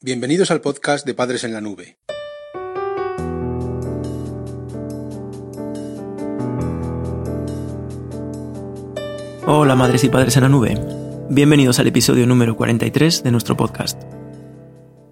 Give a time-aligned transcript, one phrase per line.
[0.00, 1.98] Bienvenidos al podcast de Padres en la Nube.
[9.44, 10.78] Hola madres y padres en la nube.
[11.30, 14.00] Bienvenidos al episodio número 43 de nuestro podcast.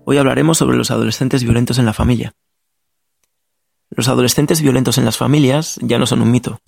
[0.05, 2.37] Hoy hablaremos sobre los adolescentes violentos en la familia.
[3.91, 6.61] Los adolescentes violentos en las familias ya no son un mito.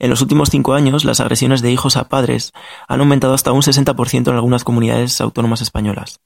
[0.00, 2.50] En los últimos cinco años, las agresiones de hijos a padres
[2.88, 6.18] han aumentado hasta un 60% en algunas comunidades autónomas españolas.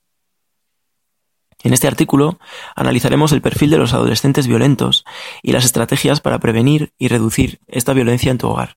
[1.66, 2.38] En este artículo
[2.76, 5.04] analizaremos el perfil de los adolescentes violentos
[5.42, 8.76] y las estrategias para prevenir y reducir esta violencia en tu hogar.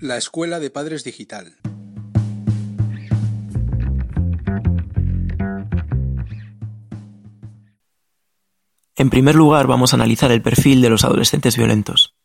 [0.00, 1.54] La Escuela de Padres Digital.
[8.96, 12.16] En primer lugar, vamos a analizar el perfil de los adolescentes violentos.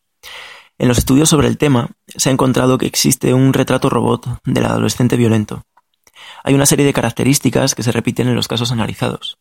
[0.79, 4.65] En los estudios sobre el tema, se ha encontrado que existe un retrato robot del
[4.65, 5.65] adolescente violento,
[6.43, 9.37] hay una serie de características que se repiten en los casos analizados.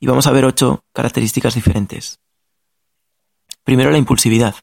[0.00, 2.20] Y vamos a ver ocho características diferentes.
[3.64, 4.54] Primero, la impulsividad.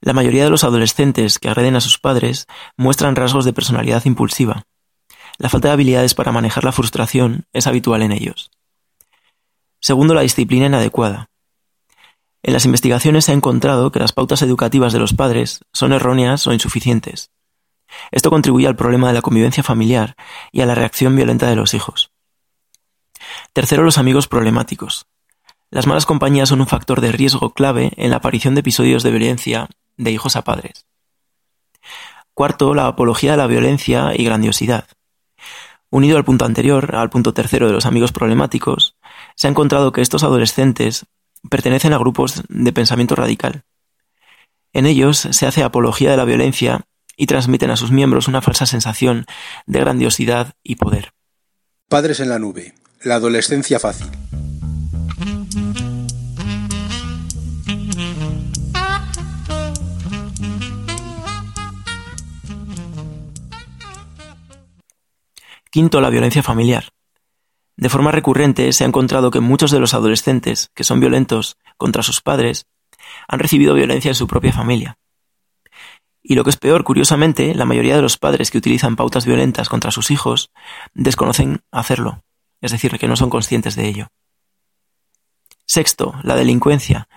[0.00, 4.66] La mayoría de los adolescentes que agreden a sus padres muestran rasgos de personalidad impulsiva.
[5.38, 8.50] La falta de habilidades para manejar la frustración es habitual en ellos.
[9.80, 11.28] Segundo, la disciplina inadecuada.
[12.42, 16.46] En las investigaciones se ha encontrado que las pautas educativas de los padres son erróneas
[16.46, 17.30] o insuficientes.
[18.10, 20.16] Esto contribuye al problema de la convivencia familiar
[20.52, 22.12] y a la reacción violenta de los hijos.
[23.52, 25.06] Tercero, los amigos problemáticos.
[25.70, 29.10] Las malas compañías son un factor de riesgo clave en la aparición de episodios de
[29.10, 30.86] violencia de hijos a padres.
[32.32, 34.88] Cuarto, la apología de la violencia y grandiosidad.
[35.90, 38.96] Unido al punto anterior, al punto tercero de los amigos problemáticos,
[39.36, 41.06] se ha encontrado que estos adolescentes
[41.48, 43.64] pertenecen a grupos de pensamiento radical.
[44.72, 48.66] En ellos se hace apología de la violencia y transmiten a sus miembros una falsa
[48.66, 49.26] sensación
[49.66, 51.12] de grandiosidad y poder.
[51.88, 52.74] Padres en la nube.
[53.02, 54.08] La adolescencia fácil.
[65.70, 66.92] Quinto, la violencia familiar.
[67.76, 72.04] De forma recurrente se ha encontrado que muchos de los adolescentes que son violentos contra
[72.04, 72.66] sus padres
[73.26, 74.98] han recibido violencia en su propia familia.
[76.26, 79.68] Y lo que es peor, curiosamente, la mayoría de los padres que utilizan pautas violentas
[79.68, 80.50] contra sus hijos
[80.94, 82.24] desconocen hacerlo,
[82.62, 84.08] es decir, que no son conscientes de ello.
[85.66, 87.08] Sexto, la delincuencia.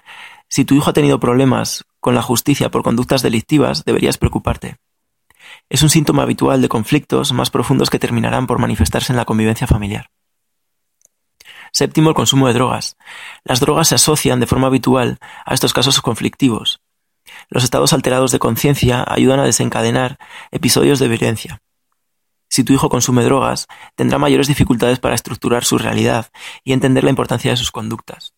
[0.50, 4.75] Si tu hijo ha tenido problemas con la justicia por conductas delictivas, deberías preocuparte.
[5.69, 9.67] Es un síntoma habitual de conflictos más profundos que terminarán por manifestarse en la convivencia
[9.67, 10.09] familiar.
[11.72, 12.97] Séptimo, el consumo de drogas.
[13.46, 16.81] Las drogas se asocian de forma habitual a estos casos conflictivos,
[17.50, 20.18] los estados alterados de conciencia ayudan a desencadenar
[20.52, 21.62] episodios de violencia.
[22.50, 26.31] Si tu hijo consume drogas, tendrá mayores dificultades para estructurar su realidad
[26.63, 28.34] y entender la importancia de sus conductas.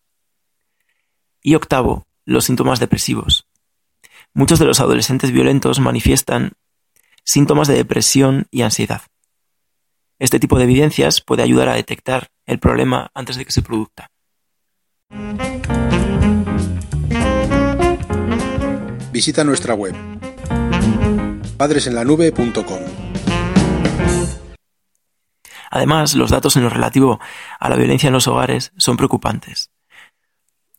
[1.42, 3.48] Y octavo, los síntomas depresivos.
[4.34, 6.54] Muchos de los adolescentes violentos manifiestan
[7.24, 9.02] síntomas de depresión y ansiedad.
[10.20, 14.12] Este tipo de evidencias puede ayudar a detectar el problema antes de que se produzca.
[19.20, 19.94] Visita nuestra web
[21.58, 22.80] padresenlanube.com.
[25.72, 27.20] Además, los datos en lo relativo
[27.60, 29.72] a la violencia en los hogares son preocupantes.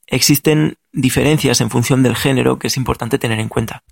[0.07, 3.85] Existen diferencias en función del género que es importante tener en cuenta.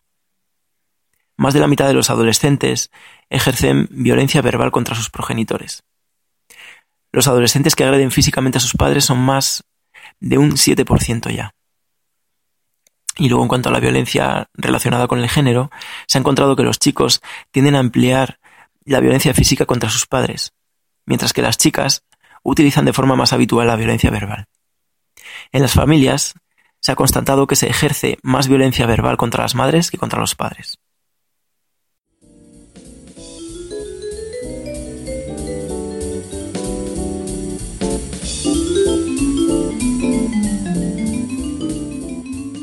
[1.37, 2.91] Más de la mitad de los adolescentes
[3.29, 5.83] ejercen violencia verbal contra sus progenitores.
[7.13, 9.65] Los adolescentes que agreden físicamente a sus padres son más
[10.21, 11.53] de un 7% ya.
[13.19, 15.71] Y luego en cuanto a la violencia relacionada con el género,
[16.07, 17.21] se ha encontrado que los chicos
[17.51, 18.39] tienden a emplear
[18.85, 20.53] la violencia física contra sus padres,
[21.05, 22.05] mientras que las chicas
[22.45, 24.47] utilizan de forma más habitual la violencia verbal.
[25.51, 26.35] En las familias
[26.81, 30.37] se ha constatado que se ejerce más violencia verbal contra las madres que contra los
[30.37, 30.79] padres.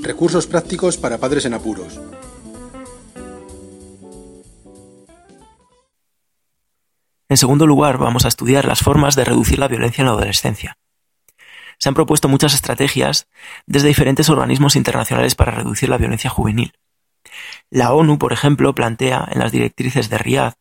[0.06, 2.00] Recursos prácticos para padres en apuros.
[7.28, 10.78] En segundo lugar, vamos a estudiar las formas de reducir la violencia en la adolescencia.
[11.80, 13.28] Se han propuesto muchas estrategias
[13.66, 16.74] desde diferentes organismos internacionales para reducir la violencia juvenil.
[17.72, 20.54] La ONU, por ejemplo, plantea en las directrices de Riad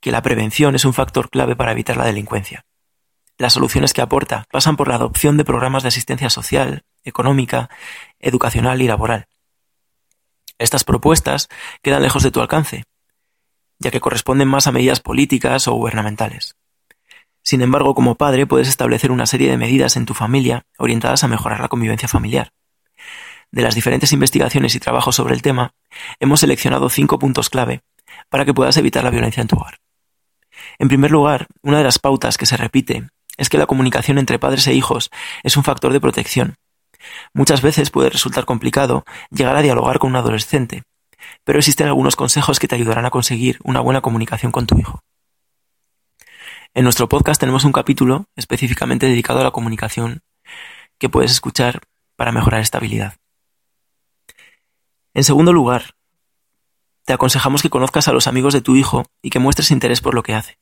[0.00, 2.66] que la prevención es un factor clave para evitar la delincuencia.
[3.38, 7.70] Las soluciones que aporta pasan por la adopción de programas de asistencia social, económica,
[8.18, 9.28] educacional y laboral.
[10.58, 11.48] Estas propuestas
[11.82, 12.84] quedan lejos de tu alcance.
[13.78, 16.56] ya que corresponden más a medidas políticas o gubernamentales.
[17.42, 21.28] Sin embargo, como padre puedes establecer una serie de medidas en tu familia orientadas a
[21.28, 22.52] mejorar la convivencia familiar.
[23.52, 25.74] De las diferentes investigaciones y trabajos sobre el tema,
[26.20, 27.82] hemos seleccionado cinco puntos clave
[28.28, 29.78] para que puedas evitar la violencia en tu hogar.
[30.78, 34.38] En primer lugar, una de las pautas que se repite es que la comunicación entre
[34.38, 35.10] padres e hijos
[35.42, 36.56] es un factor de protección.
[37.32, 40.82] Muchas veces puede resultar complicado llegar a dialogar con un adolescente,
[41.44, 45.00] pero existen algunos consejos que te ayudarán a conseguir una buena comunicación con tu hijo.
[46.74, 50.22] En nuestro podcast tenemos un capítulo específicamente dedicado a la comunicación
[50.98, 51.80] que puedes escuchar
[52.16, 53.16] para mejorar esta habilidad.
[55.14, 55.94] En segundo lugar,
[57.06, 60.14] te aconsejamos que conozcas a los amigos de tu hijo y que muestres interés por
[60.14, 60.58] lo que hace.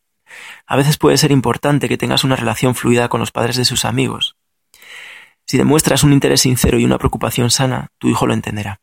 [0.66, 3.84] A veces puede ser importante que tengas una relación fluida con los padres de sus
[3.84, 4.36] amigos.
[5.46, 8.80] Si demuestras un interés sincero y una preocupación sana, tu hijo lo entenderá.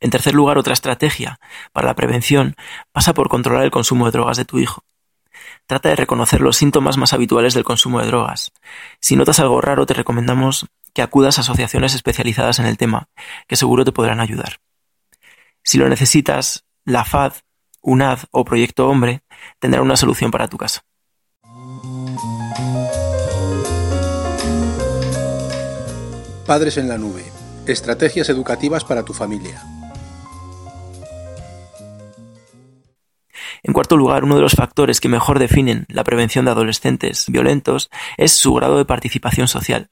[0.00, 1.38] En tercer lugar, otra estrategia
[1.72, 2.56] para la prevención
[2.92, 4.84] pasa por controlar el consumo de drogas de tu hijo.
[5.66, 8.52] Trata de reconocer los síntomas más habituales del consumo de drogas.
[9.00, 13.08] Si notas algo raro, te recomendamos que acudas a asociaciones especializadas en el tema,
[13.46, 14.60] que seguro te podrán ayudar.
[15.62, 17.34] Si lo necesitas, la FAD,
[17.80, 19.22] UNAD o Proyecto Hombre
[19.58, 20.80] tendrá una solución para tu caso.
[26.46, 27.22] Padres en la nube.
[27.66, 29.62] Estrategias educativas para tu familia.
[33.62, 37.90] En cuarto lugar, uno de los factores que mejor definen la prevención de adolescentes violentos
[38.16, 39.90] es su grado de participación social.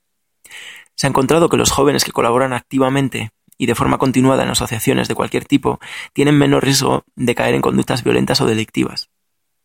[0.97, 5.07] Se ha encontrado que los jóvenes que colaboran activamente y de forma continuada en asociaciones
[5.07, 5.79] de cualquier tipo
[6.13, 9.09] tienen menos riesgo de caer en conductas violentas o delictivas.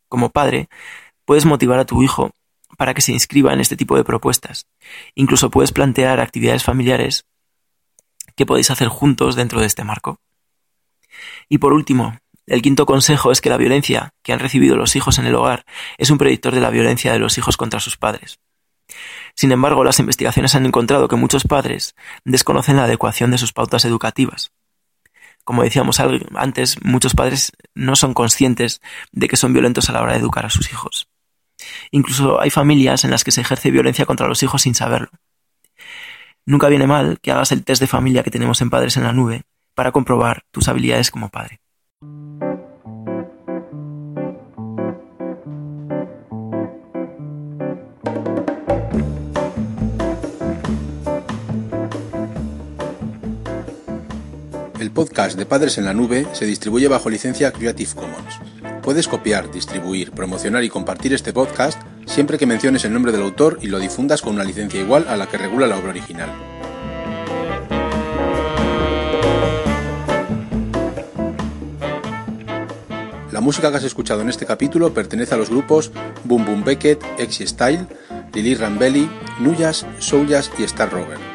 [0.08, 0.70] Como padre,
[1.26, 2.30] puedes motivar a tu hijo
[2.78, 4.68] para que se inscriba en este tipo de propuestas.
[5.14, 7.26] Incluso puedes plantear actividades familiares
[8.36, 10.20] que podéis hacer juntos dentro de este marco.
[11.48, 12.18] Y por último,
[12.48, 15.66] el quinto consejo es que la violencia que han recibido los hijos en el hogar
[15.98, 18.40] es un predictor de la violencia de los hijos contra sus padres.
[19.36, 23.84] Sin embargo, las investigaciones han encontrado que muchos padres desconocen la adecuación de sus pautas
[23.86, 24.52] educativas.
[25.44, 26.00] Como decíamos
[26.36, 28.82] antes, muchos padres no son conscientes
[29.12, 31.05] de que son violentos a la hora de educar a sus hijos.
[31.92, 35.10] Incluso hay familias en las que se ejerce violencia contra los hijos sin saberlo.
[36.46, 39.14] Nunca viene mal que hagas el test de familia que tenemos en Padres en la
[39.14, 39.44] Nube
[39.74, 41.60] para comprobar tus habilidades como padre.
[54.80, 58.55] El podcast de Padres en la Nube se distribuye bajo licencia Creative Commons.
[58.86, 63.58] Puedes copiar, distribuir, promocionar y compartir este podcast siempre que menciones el nombre del autor
[63.60, 66.30] y lo difundas con una licencia igual a la que regula la obra original.
[73.32, 75.92] La música que has escuchado en este capítulo pertenece a los grupos
[76.24, 77.88] Boom Boom Beckett, Exy Style,
[78.36, 79.10] Lili Rambelli,
[79.40, 81.35] Nuyas, Souljas y Star Rover.